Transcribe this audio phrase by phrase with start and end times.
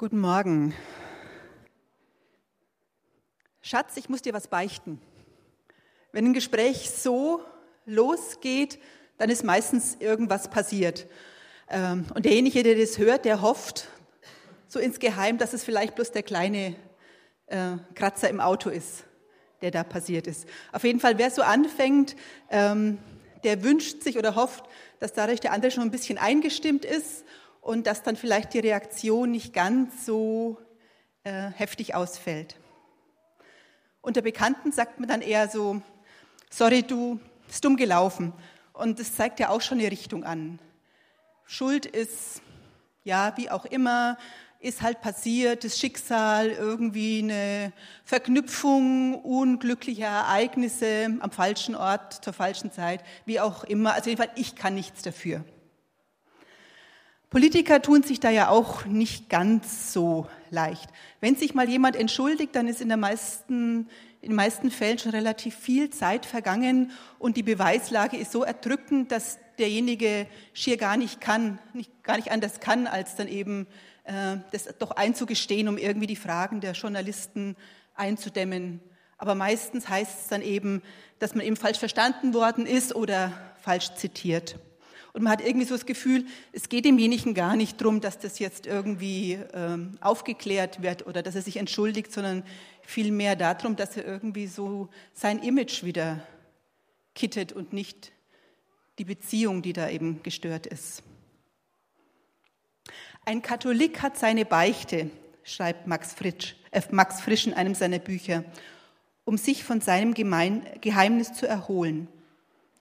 [0.00, 0.76] Guten Morgen.
[3.60, 5.00] Schatz, ich muss dir was beichten.
[6.12, 7.42] Wenn ein Gespräch so
[7.84, 8.78] losgeht,
[9.16, 11.08] dann ist meistens irgendwas passiert.
[11.68, 13.88] Ähm, und derjenige, der das hört, der hofft
[14.68, 16.76] so insgeheim, dass es vielleicht bloß der kleine
[17.46, 19.02] äh, Kratzer im Auto ist,
[19.62, 20.46] der da passiert ist.
[20.70, 22.14] Auf jeden Fall, wer so anfängt,
[22.50, 22.98] ähm,
[23.42, 24.62] der wünscht sich oder hofft,
[25.00, 27.24] dass dadurch der andere schon ein bisschen eingestimmt ist
[27.60, 30.58] und dass dann vielleicht die Reaktion nicht ganz so
[31.24, 32.56] äh, heftig ausfällt.
[34.00, 35.82] Unter Bekannten sagt man dann eher so,
[36.50, 38.32] sorry, du, ist dumm gelaufen.
[38.72, 40.60] Und das zeigt ja auch schon eine Richtung an.
[41.44, 42.42] Schuld ist,
[43.04, 44.16] ja, wie auch immer,
[44.60, 47.72] ist halt passiert, das Schicksal, irgendwie eine
[48.04, 53.94] Verknüpfung unglücklicher Ereignisse am falschen Ort, zur falschen Zeit, wie auch immer.
[53.94, 55.44] Also jedenfalls, ich kann nichts dafür.
[57.30, 60.88] Politiker tun sich da ja auch nicht ganz so leicht.
[61.20, 63.88] Wenn sich mal jemand entschuldigt, dann ist in, der meisten,
[64.22, 69.12] in den meisten Fällen schon relativ viel Zeit vergangen und die Beweislage ist so erdrückend,
[69.12, 73.66] dass derjenige schier gar nicht kann, nicht, gar nicht anders kann, als dann eben
[74.04, 77.56] äh, das doch einzugestehen, um irgendwie die Fragen der Journalisten
[77.94, 78.80] einzudämmen.
[79.18, 80.82] Aber meistens heißt es dann eben,
[81.18, 84.58] dass man eben falsch verstanden worden ist oder falsch zitiert.
[85.12, 88.38] Und man hat irgendwie so das Gefühl, es geht demjenigen gar nicht darum, dass das
[88.38, 92.44] jetzt irgendwie ähm, aufgeklärt wird oder dass er sich entschuldigt, sondern
[92.82, 96.22] vielmehr darum, dass er irgendwie so sein Image wieder
[97.14, 98.12] kittet und nicht
[98.98, 101.02] die Beziehung, die da eben gestört ist.
[103.24, 105.10] Ein Katholik hat seine Beichte,
[105.42, 108.44] schreibt Max, Fritsch, äh, Max Frisch in einem seiner Bücher,
[109.24, 112.08] um sich von seinem Gemein Geheimnis zu erholen.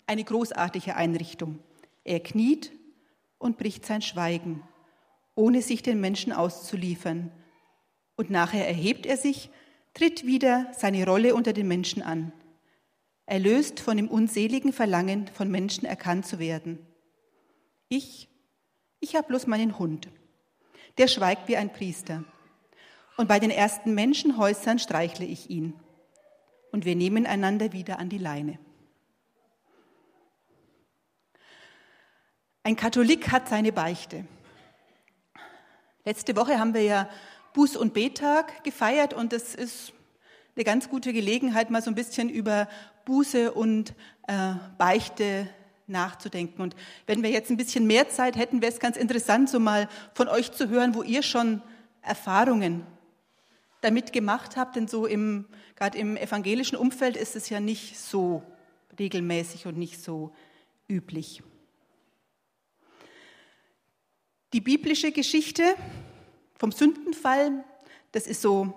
[0.05, 1.59] Eine großartige Einrichtung.
[2.07, 2.71] Er kniet
[3.37, 4.63] und bricht sein Schweigen,
[5.35, 7.31] ohne sich den Menschen auszuliefern.
[8.15, 9.49] Und nachher erhebt er sich,
[9.93, 12.31] tritt wieder seine Rolle unter den Menschen an.
[13.25, 16.79] Erlöst von dem unseligen Verlangen, von Menschen erkannt zu werden.
[17.89, 18.29] Ich,
[19.01, 20.07] ich habe bloß meinen Hund.
[20.97, 22.23] Der schweigt wie ein Priester.
[23.17, 25.73] Und bei den ersten Menschenhäusern streichle ich ihn.
[26.71, 28.59] Und wir nehmen einander wieder an die Leine.
[32.67, 34.25] Ein Katholik hat seine Beichte.
[36.03, 37.09] Letzte Woche haben wir ja
[37.55, 39.93] Buß- und Betag gefeiert und es ist
[40.53, 42.67] eine ganz gute Gelegenheit, mal so ein bisschen über
[43.05, 43.93] Buße und
[44.27, 45.47] äh, Beichte
[45.87, 46.61] nachzudenken.
[46.61, 46.75] Und
[47.05, 50.27] wenn wir jetzt ein bisschen mehr Zeit hätten, wäre es ganz interessant, so mal von
[50.27, 51.61] euch zu hören, wo ihr schon
[52.01, 52.85] Erfahrungen
[53.79, 55.45] damit gemacht habt, denn so im,
[55.77, 58.43] gerade im evangelischen Umfeld ist es ja nicht so
[58.99, 60.33] regelmäßig und nicht so
[60.89, 61.41] üblich.
[64.53, 65.75] Die biblische Geschichte
[66.57, 67.65] vom Sündenfall,
[68.13, 68.73] das ist so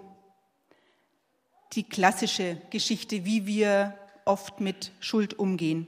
[1.74, 5.86] die klassische Geschichte, wie wir oft mit Schuld umgehen.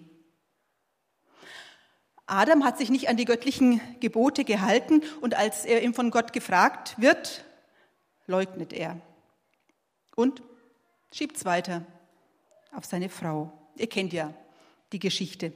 [2.26, 6.32] Adam hat sich nicht an die göttlichen Gebote gehalten und als er ihm von Gott
[6.32, 7.44] gefragt wird,
[8.28, 9.00] leugnet er
[10.14, 10.42] und
[11.12, 11.84] schiebt es weiter
[12.72, 13.52] auf seine Frau.
[13.76, 14.32] Ihr kennt ja
[14.92, 15.52] die Geschichte.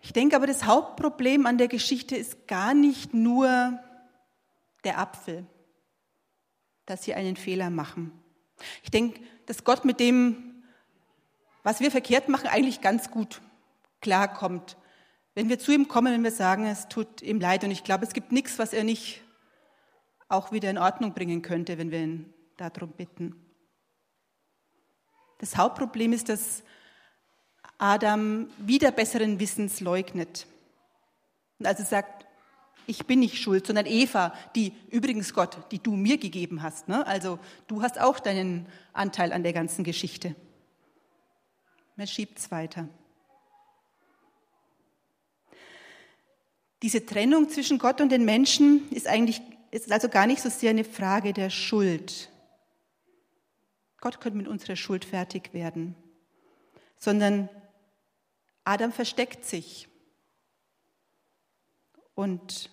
[0.00, 3.78] Ich denke aber, das Hauptproblem an der Geschichte ist gar nicht nur
[4.84, 5.46] der Apfel,
[6.86, 8.12] dass sie einen Fehler machen.
[8.82, 10.62] Ich denke, dass Gott mit dem,
[11.62, 13.40] was wir verkehrt machen, eigentlich ganz gut
[14.00, 14.76] klarkommt.
[15.34, 18.04] Wenn wir zu ihm kommen, wenn wir sagen, es tut ihm leid und ich glaube,
[18.04, 19.22] es gibt nichts, was er nicht
[20.28, 23.34] auch wieder in Ordnung bringen könnte, wenn wir ihn darum bitten.
[25.38, 26.64] Das Hauptproblem ist, dass
[27.78, 30.46] Adam wieder besseren Wissens leugnet.
[31.58, 32.26] Und also sagt,
[32.86, 36.88] ich bin nicht schuld, sondern Eva, die übrigens Gott, die du mir gegeben hast.
[36.88, 37.06] Ne?
[37.06, 40.34] Also du hast auch deinen Anteil an der ganzen Geschichte.
[41.96, 42.88] Man schiebt es weiter.
[46.82, 50.70] Diese Trennung zwischen Gott und den Menschen ist eigentlich ist also gar nicht so sehr
[50.70, 52.30] eine Frage der Schuld.
[54.00, 55.94] Gott könnte mit unserer Schuld fertig werden,
[56.96, 57.48] sondern
[58.68, 59.88] Adam versteckt sich
[62.14, 62.68] und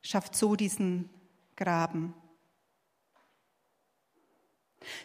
[0.00, 1.10] schafft so diesen
[1.56, 2.14] Graben.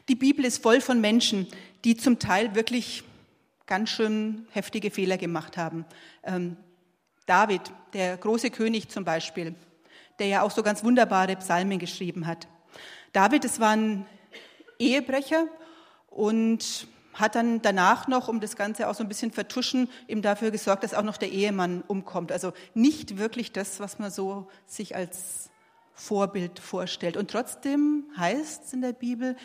[0.08, 1.48] Die Bibel ist voll von Menschen,
[1.84, 3.04] die zum Teil wirklich
[3.66, 5.86] ganz schön heftige Fehler gemacht haben.
[6.22, 6.56] Ähm,
[7.26, 7.62] David,
[7.94, 9.56] der große König zum Beispiel,
[10.20, 12.48] der ja auch so ganz wunderbare Psalmen geschrieben hat.
[13.12, 14.06] David, es war ein
[14.78, 15.48] Ehebrecher
[16.12, 16.88] und
[17.18, 20.84] hat dann danach noch, um das Ganze auch so ein bisschen vertuschen, eben dafür gesorgt,
[20.84, 22.32] dass auch noch der Ehemann umkommt.
[22.32, 25.50] Also nicht wirklich das, was man so sich als
[25.94, 27.18] Vorbild vorstellt.
[27.18, 29.36] Und trotzdem heißt es in der Bibel,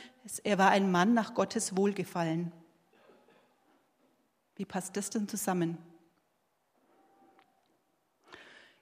[0.45, 2.53] er war ein Mann nach Gottes Wohlgefallen.
[4.57, 5.79] Wie passt das denn zusammen?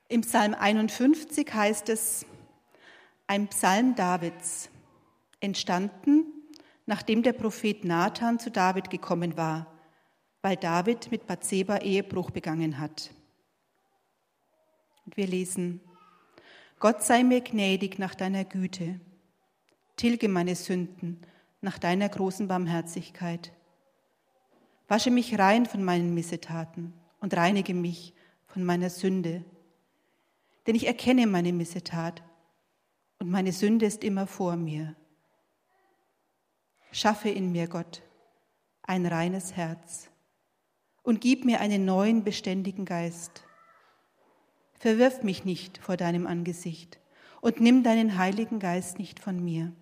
[0.09, 2.27] Im Psalm 51 heißt es,
[3.29, 4.69] ein Psalm Davids,
[5.39, 6.40] entstanden,
[6.91, 9.73] nachdem der Prophet Nathan zu David gekommen war,
[10.43, 13.13] weil David mit Bathseba Ehebruch begangen hat.
[15.07, 15.81] Und wir lesen,
[16.81, 18.99] Gott sei mir gnädig nach deiner Güte.
[19.95, 21.21] Tilge meine Sünden
[21.61, 23.53] nach deiner großen Barmherzigkeit.
[24.89, 28.15] Wasche mich rein von meinen Missetaten und reinige mich
[28.49, 29.45] von meiner Sünde.
[30.67, 32.21] Denn ich erkenne meine Missetat
[33.21, 34.97] und meine Sünde ist immer vor mir.
[36.93, 38.03] Schaffe in mir, Gott,
[38.83, 40.11] ein reines Herz
[41.03, 43.45] und gib mir einen neuen, beständigen Geist.
[44.75, 46.99] Verwirf mich nicht vor deinem Angesicht
[47.41, 49.73] und nimm deinen Heiligen Geist nicht von mir.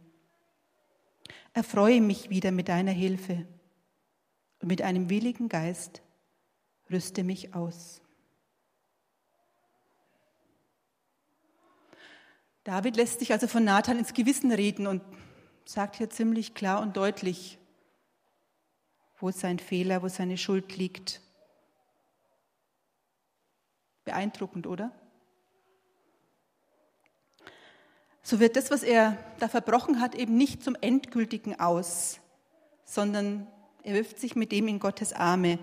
[1.55, 3.46] Erfreue mich wieder mit deiner Hilfe
[4.61, 6.02] und mit einem willigen Geist
[6.90, 8.02] rüste mich aus.
[12.64, 15.00] David lässt sich also von Nathan ins Gewissen reden und
[15.68, 17.58] sagt hier ziemlich klar und deutlich,
[19.18, 21.20] wo sein Fehler, wo seine Schuld liegt.
[24.06, 24.90] Beeindruckend, oder?
[28.22, 32.18] So wird das, was er da verbrochen hat, eben nicht zum endgültigen aus,
[32.86, 33.46] sondern
[33.82, 35.58] er wirft sich mit dem in Gottes Arme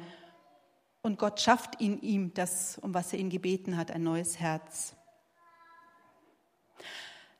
[1.01, 4.95] und Gott schafft in ihm das, um was er ihn gebeten hat, ein neues Herz.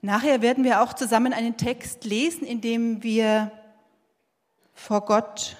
[0.02, 3.52] Nachher werden wir auch zusammen einen Text lesen, in dem wir
[4.74, 5.58] vor Gott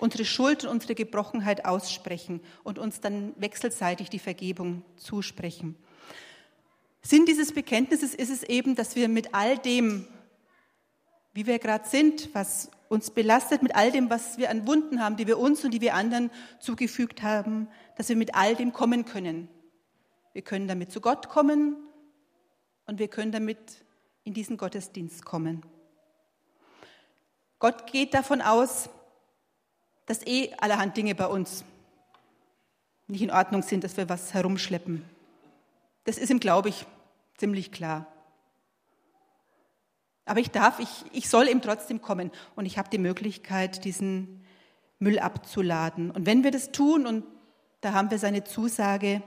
[0.00, 5.76] unsere Schuld und unsere Gebrochenheit aussprechen und uns dann wechselseitig die Vergebung zusprechen.
[7.02, 10.06] Sinn dieses Bekenntnisses ist es eben, dass wir mit all dem,
[11.32, 15.16] wie wir gerade sind, was uns belastet, mit all dem, was wir an Wunden haben,
[15.16, 19.04] die wir uns und die wir anderen zugefügt haben, dass wir mit all dem kommen
[19.04, 19.48] können.
[20.32, 21.76] Wir können damit zu Gott kommen
[22.88, 23.84] und wir können damit
[24.24, 25.62] in diesen Gottesdienst kommen.
[27.58, 28.88] Gott geht davon aus,
[30.06, 31.64] dass eh allerhand Dinge bei uns
[33.06, 35.04] nicht in Ordnung sind, dass wir was herumschleppen.
[36.04, 36.86] Das ist ihm, glaube ich,
[37.36, 38.06] ziemlich klar.
[40.24, 44.44] Aber ich darf, ich, ich soll ihm trotzdem kommen und ich habe die Möglichkeit, diesen
[44.98, 46.10] Müll abzuladen.
[46.10, 47.24] Und wenn wir das tun, und
[47.82, 49.22] da haben wir seine Zusage,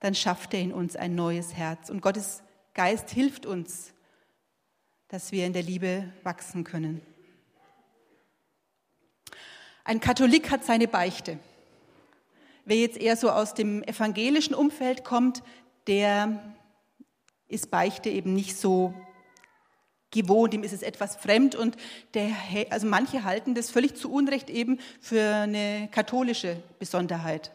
[0.00, 1.90] dann schafft er in uns ein neues Herz.
[1.90, 2.42] Und Gottes
[2.76, 3.94] Geist hilft uns,
[5.08, 7.00] dass wir in der Liebe wachsen können.
[9.82, 11.38] Ein Katholik hat seine Beichte.
[12.66, 15.42] Wer jetzt eher so aus dem evangelischen Umfeld kommt,
[15.86, 16.54] der
[17.48, 18.92] ist Beichte eben nicht so
[20.10, 21.78] gewohnt, ihm ist es etwas fremd und
[22.12, 22.28] der,
[22.68, 27.52] also manche halten das völlig zu Unrecht eben für eine katholische Besonderheit.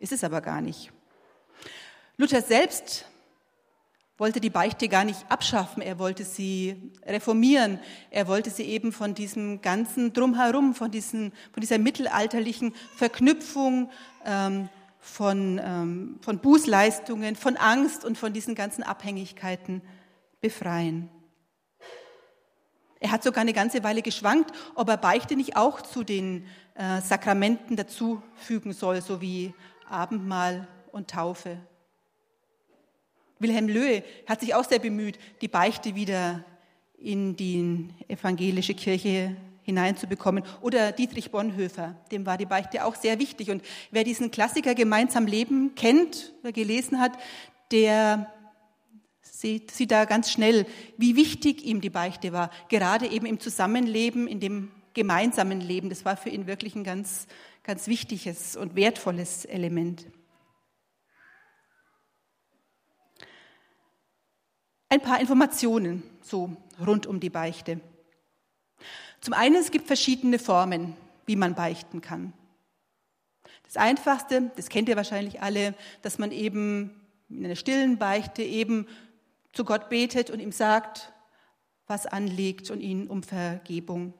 [0.00, 0.90] Ist es aber gar nicht.
[2.16, 3.04] Luther selbst
[4.20, 7.80] wollte die Beichte gar nicht abschaffen, er wollte sie reformieren,
[8.10, 13.90] er wollte sie eben von diesem ganzen Drumherum, von, diesen, von dieser mittelalterlichen Verknüpfung
[14.26, 14.68] ähm,
[14.98, 19.80] von, ähm, von Bußleistungen, von Angst und von diesen ganzen Abhängigkeiten
[20.42, 21.08] befreien.
[23.00, 27.00] Er hat sogar eine ganze Weile geschwankt, ob er Beichte nicht auch zu den äh,
[27.00, 29.54] Sakramenten dazufügen soll, so wie
[29.88, 31.56] Abendmahl und Taufe.
[33.40, 36.44] Wilhelm Löhe hat sich auch sehr bemüht, die Beichte wieder
[36.96, 40.44] in die evangelische Kirche hineinzubekommen.
[40.60, 43.50] Oder Dietrich Bonhoeffer, dem war die Beichte auch sehr wichtig.
[43.50, 47.12] Und wer diesen Klassiker gemeinsam Leben kennt oder gelesen hat,
[47.72, 48.30] der
[49.22, 50.66] sieht, sieht da ganz schnell,
[50.98, 52.50] wie wichtig ihm die Beichte war.
[52.68, 55.88] Gerade eben im Zusammenleben, in dem gemeinsamen Leben.
[55.88, 57.26] Das war für ihn wirklich ein ganz,
[57.62, 60.06] ganz wichtiges und wertvolles Element.
[64.92, 67.80] Ein paar Informationen so rund um die Beichte.
[69.20, 72.32] Zum einen, es gibt verschiedene Formen, wie man beichten kann.
[73.62, 78.88] Das Einfachste, das kennt ihr wahrscheinlich alle, dass man eben in einer stillen Beichte eben
[79.52, 81.12] zu Gott betet und ihm sagt,
[81.86, 84.12] was anliegt und ihn um Vergebung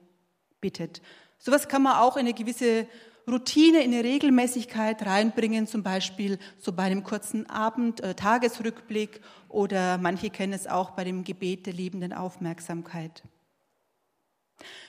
[0.60, 1.02] bittet.
[1.38, 2.86] Sowas kann man auch in eine gewisse
[3.28, 9.98] Routine, in eine Regelmäßigkeit reinbringen, zum Beispiel so bei einem kurzen Abend, äh, Tagesrückblick oder
[9.98, 13.22] manche kennen es auch bei dem Gebet der liebenden Aufmerksamkeit.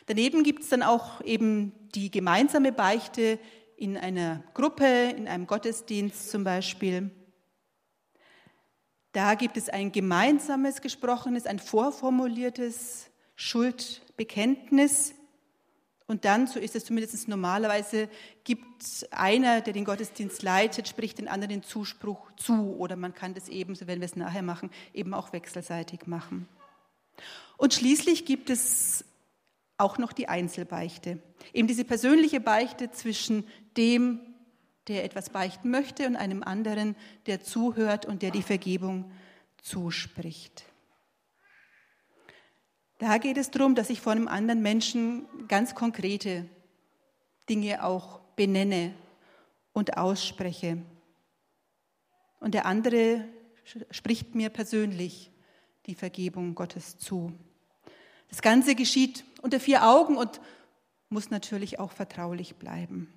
[0.07, 3.39] Daneben gibt es dann auch eben die gemeinsame Beichte
[3.77, 7.11] in einer Gruppe, in einem Gottesdienst zum Beispiel.
[9.11, 15.13] Da gibt es ein gemeinsames gesprochenes, ein vorformuliertes Schuldbekenntnis.
[16.11, 18.09] Und dann, so ist es zumindest normalerweise,
[18.43, 22.75] gibt einer, der den Gottesdienst leitet, spricht den anderen den Zuspruch zu.
[22.75, 26.49] Oder man kann das eben, so werden wir es nachher machen, eben auch wechselseitig machen.
[27.55, 29.05] Und schließlich gibt es
[29.77, 31.19] auch noch die Einzelbeichte.
[31.53, 34.19] Eben diese persönliche Beichte zwischen dem,
[34.89, 39.09] der etwas beichten möchte, und einem anderen, der zuhört und der die Vergebung
[39.61, 40.65] zuspricht.
[43.01, 46.45] Da geht es darum, dass ich vor einem anderen Menschen ganz konkrete
[47.49, 48.93] Dinge auch benenne
[49.73, 50.77] und ausspreche.
[52.39, 53.25] Und der andere
[53.89, 55.31] spricht mir persönlich
[55.87, 57.33] die Vergebung Gottes zu.
[58.29, 60.39] Das Ganze geschieht unter vier Augen und
[61.09, 63.11] muss natürlich auch vertraulich bleiben.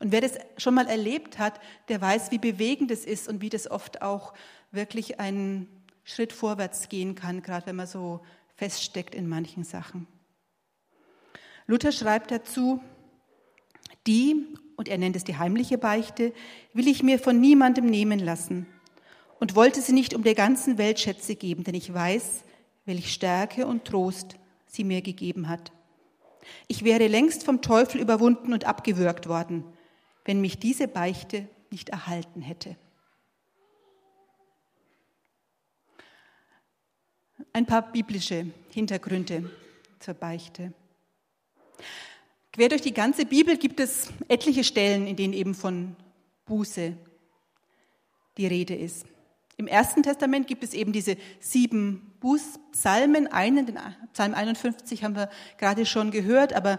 [0.00, 3.48] Und wer das schon mal erlebt hat, der weiß, wie bewegend es ist und wie
[3.48, 4.34] das oft auch
[4.70, 5.66] wirklich einen
[6.04, 8.20] Schritt vorwärts gehen kann, gerade wenn man so
[8.56, 10.06] feststeckt in manchen Sachen.
[11.66, 12.80] Luther schreibt dazu,
[14.06, 14.46] die,
[14.76, 16.32] und er nennt es die heimliche Beichte,
[16.72, 18.66] will ich mir von niemandem nehmen lassen
[19.40, 22.44] und wollte sie nicht um der ganzen Welt Schätze geben, denn ich weiß,
[22.84, 25.72] welch Stärke und Trost sie mir gegeben hat.
[26.68, 29.64] Ich wäre längst vom Teufel überwunden und abgewürgt worden,
[30.24, 32.76] wenn mich diese Beichte nicht erhalten hätte.
[37.52, 39.50] Ein paar biblische Hintergründe
[39.98, 40.72] zur Beichte.
[42.52, 45.96] Quer durch die ganze Bibel gibt es etliche Stellen, in denen eben von
[46.46, 46.96] Buße
[48.36, 49.06] die Rede ist.
[49.56, 53.28] Im Ersten Testament gibt es eben diese sieben Bußpsalmen.
[53.28, 53.78] Einen, den
[54.12, 56.78] Psalm 51 haben wir gerade schon gehört, aber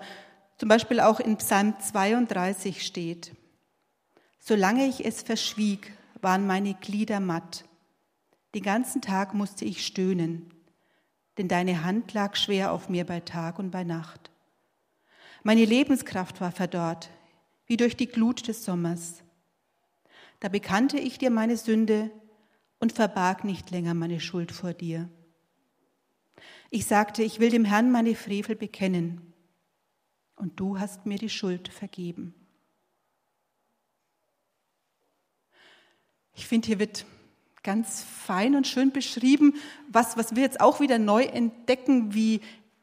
[0.58, 3.34] zum Beispiel auch in Psalm 32 steht,
[4.48, 7.65] Solange ich es verschwieg, waren meine Glieder matt.
[8.56, 10.50] Den ganzen Tag musste ich stöhnen,
[11.38, 14.32] denn deine Hand lag schwer auf mir bei Tag und bei Nacht.
[15.44, 17.10] Meine Lebenskraft war verdorrt,
[17.68, 19.24] wie durch die Glut des Sommers.
[20.40, 22.12] Da bekannte ich dir meine Sünde
[22.80, 25.10] und verbarg nicht länger meine Schuld vor dir.
[26.70, 29.34] Ich sagte, ich will dem Herrn meine Frevel bekennen,
[30.38, 32.34] und du hast mir die Schuld vergeben.
[36.34, 37.06] Ich finde, hier wird
[37.66, 39.56] ganz fein und schön beschrieben,
[39.90, 42.40] was, was wir jetzt auch wieder neu entdecken, wie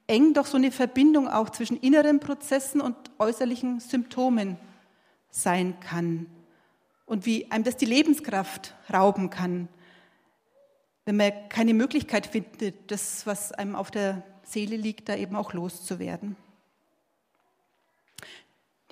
[0.08, 4.58] eng doch so eine Verbindung auch zwischen inneren Prozessen und äußerlichen Symptomen
[5.30, 6.26] sein kann
[7.06, 9.68] und wie einem das die Lebenskraft rauben kann,
[11.04, 15.52] wenn man keine Möglichkeit findet, das, was einem auf der Seele liegt, da eben auch
[15.52, 16.36] loszuwerden.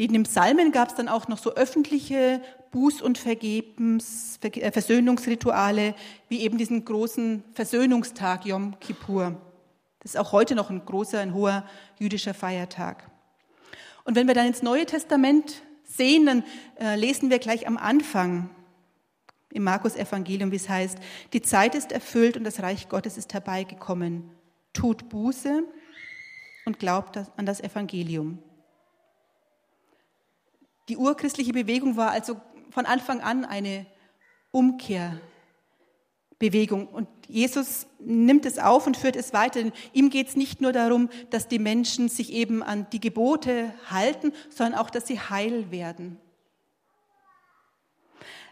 [0.01, 2.41] Neben den Psalmen gab es dann auch noch so öffentliche
[2.73, 5.95] Buß- und Vergebens, äh, Versöhnungsrituale,
[6.31, 9.39] wie eben diesen großen Versöhnungstag Yom Kippur.
[9.99, 11.67] Das ist auch heute noch ein großer, ein hoher
[11.99, 13.11] jüdischer Feiertag.
[14.05, 16.45] Und wenn wir dann ins Neue Testament sehen, dann
[16.79, 18.49] äh, lesen wir gleich am Anfang
[19.53, 20.97] im Markus Evangelium, wie es heißt,
[21.35, 24.31] die Zeit ist erfüllt und das Reich Gottes ist herbeigekommen.
[24.73, 25.63] Tut Buße
[26.65, 28.39] und glaubt an das Evangelium.
[30.91, 33.87] Die urchristliche Bewegung war also von Anfang an eine
[34.51, 36.89] Umkehrbewegung.
[36.89, 39.71] Und Jesus nimmt es auf und führt es weiter.
[39.93, 44.33] Ihm geht es nicht nur darum, dass die Menschen sich eben an die Gebote halten,
[44.49, 46.19] sondern auch, dass sie heil werden.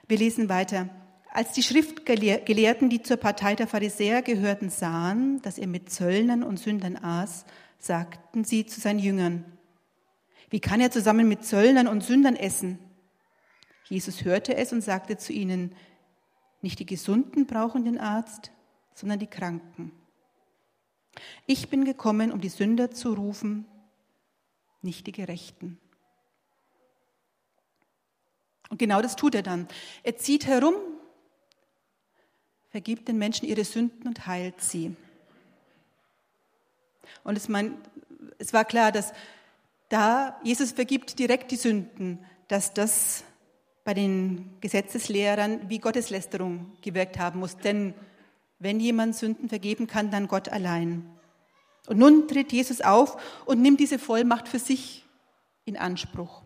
[0.06, 0.88] Wir lesen weiter.
[1.32, 6.60] Als die Schriftgelehrten, die zur Partei der Pharisäer gehörten, sahen, dass er mit Zöllnern und
[6.60, 7.46] Sündern aß,
[7.80, 9.57] sagten sie zu seinen Jüngern,
[10.50, 12.78] wie kann er zusammen mit Zöllnern und Sündern essen?
[13.84, 15.74] Jesus hörte es und sagte zu ihnen,
[16.60, 18.50] nicht die Gesunden brauchen den Arzt,
[18.94, 19.92] sondern die Kranken.
[21.46, 23.66] Ich bin gekommen, um die Sünder zu rufen,
[24.82, 25.78] nicht die Gerechten.
[28.70, 29.66] Und genau das tut er dann.
[30.02, 30.74] Er zieht herum,
[32.70, 34.94] vergibt den Menschen ihre Sünden und heilt sie.
[37.24, 37.78] Und es, mein,
[38.38, 39.12] es war klar, dass
[39.88, 43.24] da Jesus vergibt direkt die Sünden, dass das
[43.84, 47.56] bei den Gesetzeslehrern wie Gotteslästerung gewirkt haben muss.
[47.56, 47.94] Denn
[48.58, 51.08] wenn jemand Sünden vergeben kann, dann Gott allein.
[51.86, 53.16] Und nun tritt Jesus auf
[53.46, 55.06] und nimmt diese Vollmacht für sich
[55.64, 56.42] in Anspruch.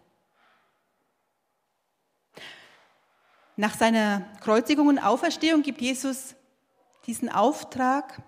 [3.57, 6.37] Nach seiner Kreuzigung und Auferstehung gibt Jesus
[7.07, 8.23] diesen Auftrag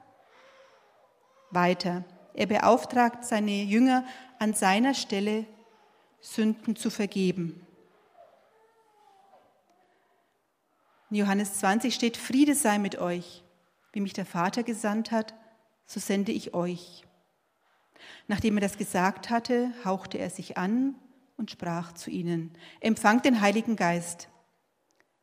[1.50, 2.04] weiter.
[2.34, 4.04] Er beauftragt seine Jünger
[4.44, 5.46] an seiner Stelle
[6.20, 7.66] Sünden zu vergeben.
[11.08, 13.42] In Johannes 20 steht, Friede sei mit euch.
[13.94, 15.32] wie mich der Vater gesandt hat,
[15.86, 17.04] so sende ich euch.
[18.26, 20.96] Nachdem er das gesagt hatte, hauchte er sich an
[21.38, 24.28] und sprach zu ihnen, empfangt den Heiligen Geist.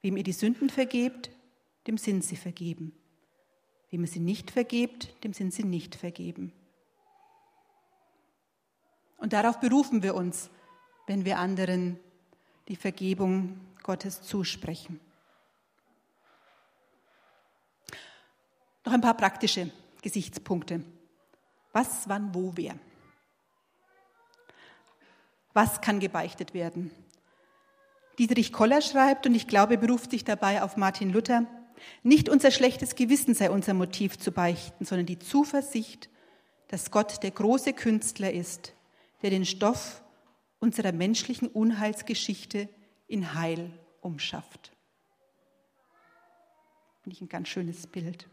[0.01, 1.29] Wem ihr die Sünden vergebt,
[1.85, 2.91] dem sind sie vergeben.
[3.91, 6.53] Wem ihr sie nicht vergebt, dem sind sie nicht vergeben.
[9.21, 10.49] Und darauf berufen wir uns,
[11.05, 11.99] wenn wir anderen
[12.67, 14.99] die Vergebung Gottes zusprechen.
[18.83, 19.69] Noch ein paar praktische
[20.01, 20.83] Gesichtspunkte.
[21.71, 22.73] Was, wann, wo, wer?
[25.53, 26.89] Was kann gebeichtet werden?
[28.17, 31.45] Dietrich Koller schreibt, und ich glaube, beruft sich dabei auf Martin Luther,
[32.01, 36.09] nicht unser schlechtes Gewissen sei unser Motiv zu beichten, sondern die Zuversicht,
[36.69, 38.73] dass Gott der große Künstler ist,
[39.21, 40.03] der den Stoff
[40.59, 42.69] unserer menschlichen Unheilsgeschichte
[43.07, 44.71] in Heil umschafft.
[47.01, 48.27] Finde ich ein ganz schönes Bild.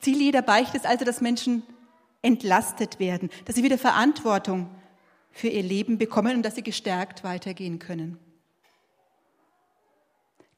[0.00, 1.62] Ziel jeder Beichte ist also, dass Menschen
[2.22, 4.68] entlastet werden, dass sie wieder Verantwortung
[5.30, 8.18] für ihr Leben bekommen und dass sie gestärkt weitergehen können.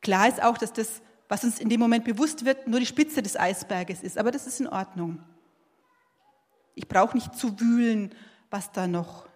[0.01, 3.23] Klar ist auch, dass das, was uns in dem Moment bewusst wird, nur die Spitze
[3.23, 5.23] des Eisberges ist, aber das ist in Ordnung.
[6.75, 8.15] Ich brauche nicht zu wühlen,
[8.55, 9.27] was da noch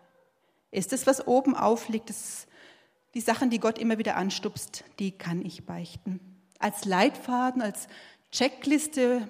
[0.70, 0.92] ist.
[0.92, 2.46] Das, was oben aufliegt, das,
[3.12, 6.20] die Sachen, die Gott immer wieder anstupst, die kann ich beichten.
[6.58, 7.88] Als Leitfaden, als
[8.32, 9.28] Checkliste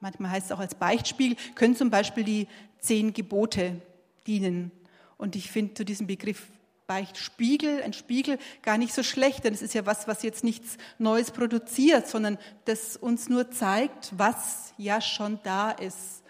[0.00, 3.80] manchmal heißt es auch als Beichtspiegel, können zum Beispiel die zehn Gebote
[4.26, 4.72] dienen.
[5.16, 6.46] Und ich finde zu diesem Begriff
[6.86, 10.76] Beichtspiegel, ein Spiegel, gar nicht so schlecht, denn es ist ja was, was jetzt nichts
[10.98, 16.24] Neues produziert, sondern das uns nur zeigt, was ja schon da ist.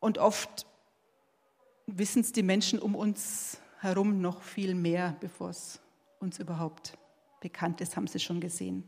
[0.00, 0.66] Und oft
[1.86, 5.80] wissen es die Menschen um uns herum noch viel mehr, bevor es
[6.18, 6.96] uns überhaupt
[7.40, 8.84] bekannt ist, haben sie schon gesehen.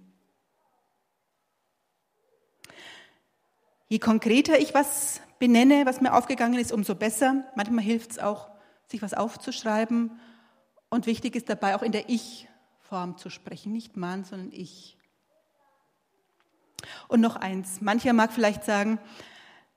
[3.88, 7.44] Je konkreter ich was benenne, was mir aufgegangen ist, umso besser.
[7.54, 8.50] Manchmal hilft es auch,
[8.90, 10.18] sich was aufzuschreiben.
[10.88, 13.72] Und wichtig ist dabei auch in der Ich-Form zu sprechen.
[13.72, 14.96] Nicht Mann, sondern ich.
[17.08, 17.80] Und noch eins.
[17.80, 18.98] Mancher mag vielleicht sagen,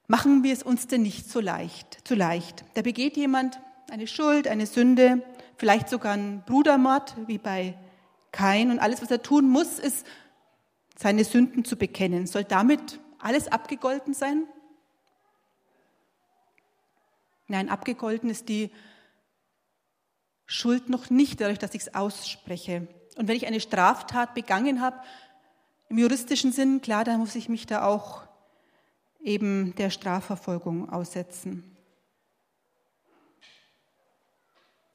[0.10, 2.66] machen wir es uns denn nicht so leicht, zu leicht.
[2.74, 3.60] Da begeht jemand
[3.92, 5.22] eine Schuld, eine Sünde,
[5.56, 7.78] vielleicht sogar einen Brudermord, wie bei
[8.32, 8.72] Kain.
[8.72, 10.06] Und alles, was er tun muss, ist,
[10.98, 12.26] seine Sünden zu bekennen.
[12.26, 14.46] Soll damit alles abgegolten sein?
[17.48, 18.72] Nein, abgegolten ist die
[20.48, 22.88] Schuld noch nicht dadurch, dass ich es ausspreche.
[23.16, 25.00] Und wenn ich eine Straftat begangen habe,
[25.88, 28.29] im juristischen Sinn, klar, dann muss ich mich da auch
[29.20, 31.76] eben der Strafverfolgung aussetzen.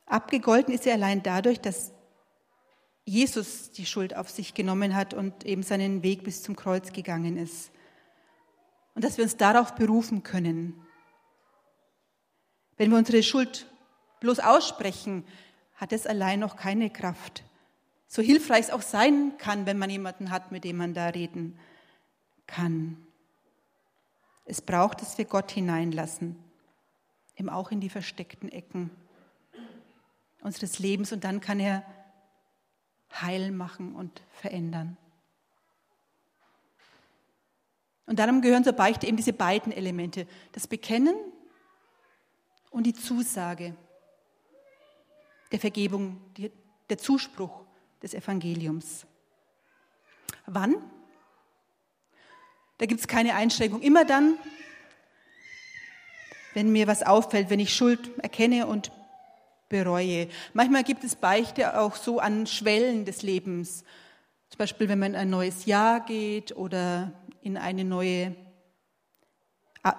[0.07, 1.93] Abgegolten ist sie allein dadurch, dass
[3.05, 7.37] Jesus die Schuld auf sich genommen hat und eben seinen Weg bis zum Kreuz gegangen
[7.37, 7.71] ist
[8.95, 10.81] und dass wir uns darauf berufen können.
[12.77, 13.71] Wenn wir unsere Schuld
[14.21, 15.25] bloß aussprechen,
[15.75, 17.45] hat es allein noch keine Kraft.
[18.07, 21.59] So hilfreich es auch sein kann, wenn man jemanden hat, mit dem man da reden
[22.47, 23.07] kann.
[24.45, 26.37] Es braucht, dass wir Gott hineinlassen,
[27.37, 28.91] eben auch in die versteckten Ecken
[30.43, 31.85] unseres Lebens und dann kann er
[33.13, 34.97] heil machen und verändern.
[38.07, 41.17] Und darum gehören zur Beichte eben diese beiden Elemente, das Bekennen
[42.71, 43.75] und die Zusage
[45.53, 46.21] der Vergebung,
[46.91, 47.65] der Zuspruch
[48.03, 49.07] des Evangeliums.
[50.47, 50.75] Wann?
[52.79, 53.81] Da gibt es keine Einschränkung.
[53.83, 54.37] Immer dann,
[56.55, 58.91] wenn mir was auffällt, wenn ich Schuld erkenne und
[59.69, 60.29] bereue.
[60.53, 63.85] Manchmal gibt es Beichte auch so an Schwellen des Lebens.
[64.51, 68.37] Zum Beispiel, wenn man in ein neues Jahr geht oder in eine neue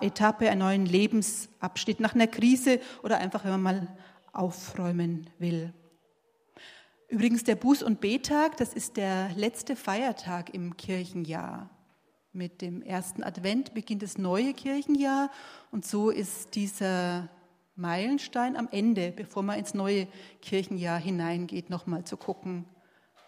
[0.02, 3.88] Etappe, einen neuen Lebensabschnitt, nach einer Krise oder einfach, wenn man mal
[4.32, 5.74] aufräumen will.
[7.08, 11.70] Übrigens, der Buß- und Betag, das ist der letzte Feiertag im Kirchenjahr.
[12.36, 15.32] Mit dem ersten Advent beginnt das neue Kirchenjahr
[15.72, 17.30] und so ist dieser
[17.78, 20.06] Meilenstein am Ende, bevor man ins neue
[20.42, 22.66] Kirchenjahr hineingeht, nochmal zu gucken,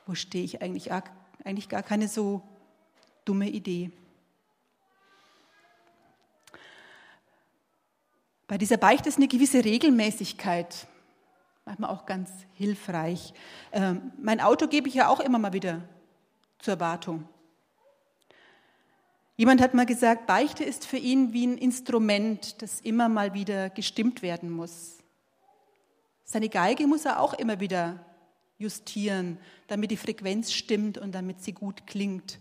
[0.06, 0.92] wo stehe ich eigentlich?
[0.92, 2.42] Eigentlich gar keine so
[3.24, 3.92] dumme Idee.
[8.46, 10.86] Bei dieser Beichte ist eine gewisse Regelmäßigkeit
[11.64, 13.34] manchmal auch ganz hilfreich.
[13.72, 15.84] Ähm, mein Auto gebe ich ja auch immer mal wieder
[16.60, 17.30] zur Wartung.
[19.38, 23.70] Jemand hat mal gesagt, Beichte ist für ihn wie ein Instrument, das immer mal wieder
[23.70, 24.98] gestimmt werden muss.
[26.24, 28.04] Seine Geige muss er auch immer wieder
[28.58, 32.40] justieren, damit die Frequenz stimmt und damit sie gut klingt.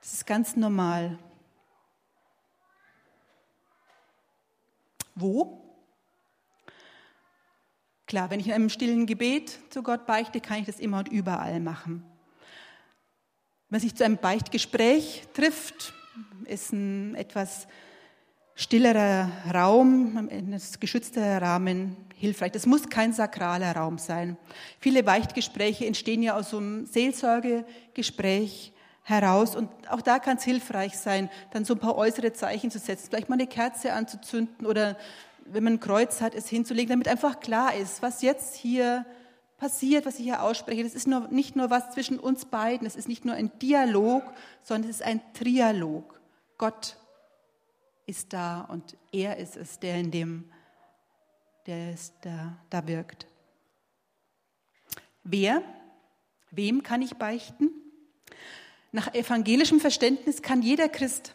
[0.00, 1.18] Das ist ganz normal.
[5.16, 5.64] Wo?
[8.06, 11.08] Klar, wenn ich in einem stillen Gebet zu Gott beichte, kann ich das immer und
[11.08, 12.04] überall machen.
[13.70, 15.92] Wenn man sich zu einem Beichtgespräch trifft,
[16.46, 17.68] ist ein etwas
[18.54, 22.52] stillerer Raum, ein geschützter Rahmen hilfreich.
[22.52, 24.38] Das muss kein sakraler Raum sein.
[24.80, 30.96] Viele Beichtgespräche entstehen ja aus so einem Seelsorgegespräch heraus und auch da kann es hilfreich
[30.96, 34.96] sein, dann so ein paar äußere Zeichen zu setzen, vielleicht mal eine Kerze anzuzünden oder
[35.44, 39.04] wenn man ein Kreuz hat, es hinzulegen, damit einfach klar ist, was jetzt hier
[39.58, 40.84] passiert, was ich hier ausspreche.
[40.84, 44.22] Das ist nur, nicht nur was zwischen uns beiden, es ist nicht nur ein Dialog,
[44.62, 46.18] sondern es ist ein Trialog.
[46.56, 46.96] Gott
[48.06, 50.50] ist da und er ist es, der in dem,
[51.66, 53.26] der ist da, da wirkt.
[55.24, 55.62] Wer,
[56.50, 57.70] wem kann ich beichten?
[58.92, 61.34] Nach evangelischem Verständnis kann jeder Christ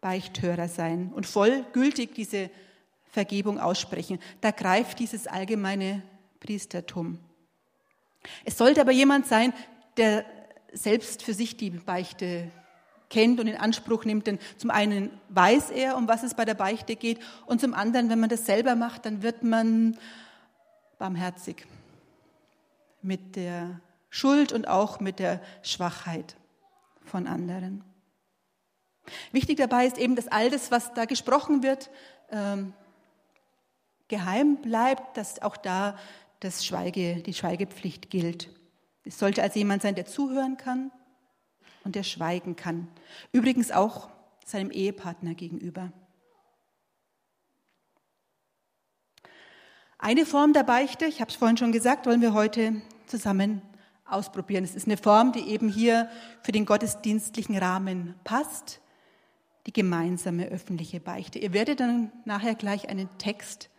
[0.00, 2.50] Beichthörer sein und vollgültig diese
[3.10, 4.20] Vergebung aussprechen.
[4.40, 6.02] Da greift dieses allgemeine
[6.40, 7.18] Priestertum.
[8.44, 9.52] Es sollte aber jemand sein,
[9.96, 10.24] der
[10.72, 12.50] selbst für sich die Beichte
[13.10, 14.26] kennt und in Anspruch nimmt.
[14.26, 18.10] Denn zum einen weiß er, um was es bei der Beichte geht, und zum anderen,
[18.10, 19.96] wenn man das selber macht, dann wird man
[20.98, 21.66] barmherzig
[23.02, 26.36] mit der Schuld und auch mit der Schwachheit
[27.04, 27.84] von anderen.
[29.32, 31.90] Wichtig dabei ist eben, dass all das, was da gesprochen wird,
[32.30, 32.74] ähm,
[34.08, 35.96] geheim bleibt, dass auch da
[36.40, 38.48] das Schweige, die Schweigepflicht gilt.
[39.04, 40.90] Es sollte also jemand sein, der zuhören kann
[41.84, 42.88] und der schweigen kann.
[43.32, 44.10] Übrigens auch
[44.44, 45.92] seinem Ehepartner gegenüber.
[49.98, 53.62] Eine Form der Beichte, ich habe es vorhin schon gesagt, wollen wir heute zusammen
[54.04, 54.64] ausprobieren.
[54.64, 56.08] Es ist eine Form, die eben hier
[56.42, 58.80] für den gottesdienstlichen Rahmen passt,
[59.66, 61.38] die gemeinsame öffentliche Beichte.
[61.38, 63.70] Ihr werdet dann nachher gleich einen Text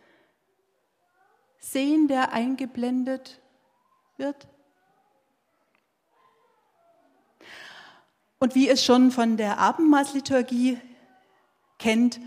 [1.60, 3.40] sehen, der eingeblendet
[4.16, 4.48] wird.
[8.38, 10.78] Und wie es schon von der Abendmahlsliturgie
[11.78, 12.20] kennt,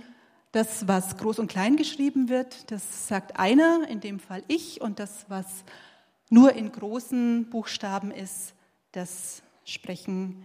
[0.51, 4.99] das, was groß und klein geschrieben wird, das sagt einer, in dem Fall ich, und
[4.99, 5.63] das, was
[6.29, 8.53] nur in großen Buchstaben ist,
[8.91, 10.43] das sprechen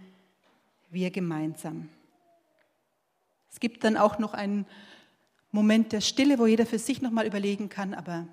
[0.89, 1.89] wir gemeinsam.
[3.51, 4.65] Es gibt dann auch noch einen
[5.51, 8.27] Moment der Stille, wo jeder für sich nochmal überlegen kann, aber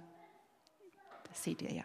[1.37, 1.75] sier de.
[1.75, 1.85] Ja.